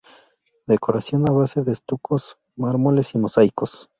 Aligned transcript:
Decoración 0.65 1.29
a 1.29 1.31
base 1.31 1.61
de 1.63 1.73
estucos, 1.73 2.37
mármoles 2.55 3.13
y 3.13 3.19
mosaicos. 3.19 3.87